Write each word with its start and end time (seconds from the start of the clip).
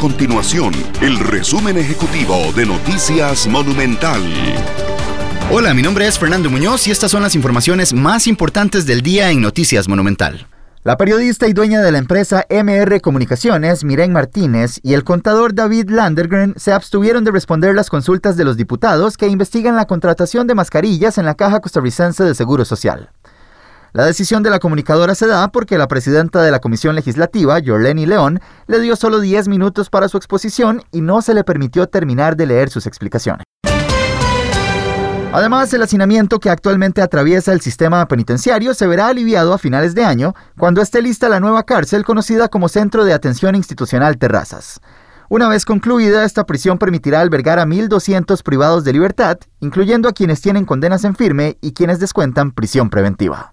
continuación 0.00 0.72
el 1.02 1.18
resumen 1.18 1.76
ejecutivo 1.76 2.34
de 2.56 2.64
Noticias 2.64 3.46
Monumental. 3.46 4.22
Hola, 5.52 5.74
mi 5.74 5.82
nombre 5.82 6.06
es 6.06 6.18
Fernando 6.18 6.48
Muñoz 6.48 6.86
y 6.88 6.90
estas 6.90 7.10
son 7.10 7.22
las 7.22 7.34
informaciones 7.34 7.92
más 7.92 8.26
importantes 8.26 8.86
del 8.86 9.02
día 9.02 9.30
en 9.30 9.42
Noticias 9.42 9.88
Monumental. 9.88 10.46
La 10.84 10.96
periodista 10.96 11.48
y 11.48 11.52
dueña 11.52 11.82
de 11.82 11.92
la 11.92 11.98
empresa 11.98 12.46
MR 12.48 13.02
Comunicaciones, 13.02 13.84
Miren 13.84 14.14
Martínez, 14.14 14.80
y 14.82 14.94
el 14.94 15.04
contador 15.04 15.54
David 15.54 15.90
Landergren 15.90 16.54
se 16.56 16.72
abstuvieron 16.72 17.22
de 17.24 17.32
responder 17.32 17.74
las 17.74 17.90
consultas 17.90 18.38
de 18.38 18.44
los 18.44 18.56
diputados 18.56 19.18
que 19.18 19.28
investigan 19.28 19.76
la 19.76 19.84
contratación 19.84 20.46
de 20.46 20.54
mascarillas 20.54 21.18
en 21.18 21.26
la 21.26 21.34
Caja 21.34 21.60
Costarricense 21.60 22.24
de 22.24 22.34
Seguro 22.34 22.64
Social. 22.64 23.10
La 23.92 24.04
decisión 24.04 24.44
de 24.44 24.50
la 24.50 24.60
comunicadora 24.60 25.16
se 25.16 25.26
da 25.26 25.48
porque 25.48 25.76
la 25.76 25.88
presidenta 25.88 26.42
de 26.42 26.52
la 26.52 26.60
Comisión 26.60 26.94
Legislativa, 26.94 27.58
Yorleni 27.58 28.06
León, 28.06 28.40
le 28.68 28.78
dio 28.78 28.94
solo 28.94 29.18
10 29.18 29.48
minutos 29.48 29.90
para 29.90 30.08
su 30.08 30.16
exposición 30.16 30.82
y 30.92 31.00
no 31.00 31.22
se 31.22 31.34
le 31.34 31.42
permitió 31.42 31.88
terminar 31.88 32.36
de 32.36 32.46
leer 32.46 32.70
sus 32.70 32.86
explicaciones. 32.86 33.44
Además, 35.32 35.72
el 35.74 35.82
hacinamiento 35.82 36.38
que 36.38 36.50
actualmente 36.50 37.02
atraviesa 37.02 37.52
el 37.52 37.60
sistema 37.60 38.06
penitenciario 38.06 38.74
se 38.74 38.86
verá 38.86 39.08
aliviado 39.08 39.52
a 39.52 39.58
finales 39.58 39.94
de 39.94 40.04
año, 40.04 40.34
cuando 40.56 40.82
esté 40.82 41.02
lista 41.02 41.28
la 41.28 41.40
nueva 41.40 41.64
cárcel 41.64 42.04
conocida 42.04 42.48
como 42.48 42.68
Centro 42.68 43.04
de 43.04 43.12
Atención 43.12 43.54
Institucional 43.54 44.18
Terrazas. 44.18 44.80
Una 45.28 45.48
vez 45.48 45.64
concluida, 45.64 46.24
esta 46.24 46.46
prisión 46.46 46.78
permitirá 46.78 47.20
albergar 47.20 47.60
a 47.60 47.66
1.200 47.66 48.42
privados 48.42 48.82
de 48.82 48.92
libertad, 48.92 49.38
incluyendo 49.60 50.08
a 50.08 50.12
quienes 50.12 50.40
tienen 50.40 50.64
condenas 50.64 51.04
en 51.04 51.14
firme 51.14 51.58
y 51.60 51.72
quienes 51.72 52.00
descuentan 52.00 52.50
prisión 52.50 52.90
preventiva. 52.90 53.52